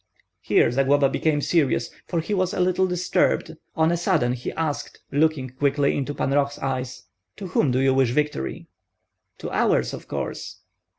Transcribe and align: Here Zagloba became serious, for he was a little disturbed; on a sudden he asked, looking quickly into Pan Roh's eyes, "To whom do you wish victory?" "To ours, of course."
Here 0.39 0.67
Zagloba 0.71 1.09
became 1.09 1.41
serious, 1.41 1.91
for 2.07 2.21
he 2.21 2.33
was 2.33 2.55
a 2.55 2.59
little 2.59 2.87
disturbed; 2.87 3.51
on 3.75 3.91
a 3.91 3.97
sudden 3.97 4.33
he 4.33 4.51
asked, 4.53 4.99
looking 5.11 5.51
quickly 5.51 5.95
into 5.95 6.15
Pan 6.15 6.31
Roh's 6.31 6.57
eyes, 6.57 7.03
"To 7.37 7.45
whom 7.49 7.69
do 7.69 7.77
you 7.79 7.93
wish 7.93 8.09
victory?" 8.09 8.65
"To 9.37 9.51
ours, 9.51 9.93
of 9.93 10.07
course." 10.07 10.61